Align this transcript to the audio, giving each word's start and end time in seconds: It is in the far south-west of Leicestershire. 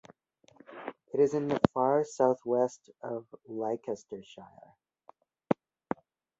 It 1.13 1.19
is 1.19 1.35
in 1.35 1.47
the 1.47 1.59
far 1.75 2.03
south-west 2.03 2.89
of 3.03 3.27
Leicestershire. 3.47 4.73